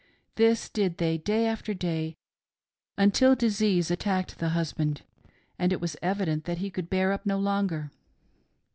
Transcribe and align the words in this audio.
This 0.33 0.67
they 0.67 0.89
did 0.89 1.23
day 1.23 1.45
after 1.45 1.75
day, 1.75 2.15
until 2.97 3.35
disease 3.35 3.91
attacked 3.91 4.39
the 4.39 4.49
husband, 4.57 5.03
and 5.59 5.71
it 5.71 5.79
was 5.79 5.95
evident 6.01 6.45
that 6.45 6.57
he 6.57 6.71
could 6.71 6.89
bear 6.89 7.11
up 7.13 7.23
no 7.23 7.37
longer. 7.37 7.91